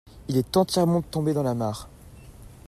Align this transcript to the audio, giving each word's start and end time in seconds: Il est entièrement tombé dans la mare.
Il 0.29 0.35
est 0.35 0.57
entièrement 0.57 1.03
tombé 1.03 1.31
dans 1.31 1.43
la 1.43 1.53
mare. 1.53 1.87